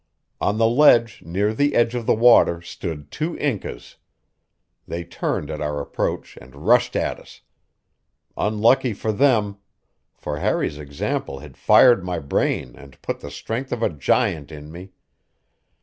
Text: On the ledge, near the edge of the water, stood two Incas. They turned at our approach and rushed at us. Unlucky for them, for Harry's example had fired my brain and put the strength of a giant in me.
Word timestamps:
On 0.39 0.57
the 0.57 0.65
ledge, 0.67 1.21
near 1.23 1.53
the 1.53 1.75
edge 1.75 1.93
of 1.93 2.07
the 2.07 2.15
water, 2.15 2.59
stood 2.59 3.11
two 3.11 3.37
Incas. 3.37 3.97
They 4.87 5.03
turned 5.03 5.51
at 5.51 5.61
our 5.61 5.79
approach 5.79 6.37
and 6.37 6.65
rushed 6.65 6.95
at 6.95 7.19
us. 7.19 7.41
Unlucky 8.35 8.93
for 8.93 9.11
them, 9.11 9.59
for 10.15 10.39
Harry's 10.39 10.79
example 10.79 11.37
had 11.37 11.55
fired 11.55 12.03
my 12.03 12.17
brain 12.17 12.75
and 12.75 12.99
put 13.03 13.19
the 13.19 13.29
strength 13.29 13.71
of 13.71 13.83
a 13.83 13.89
giant 13.91 14.51
in 14.51 14.71
me. 14.71 14.93